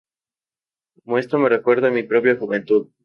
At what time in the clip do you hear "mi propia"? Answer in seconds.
1.91-2.35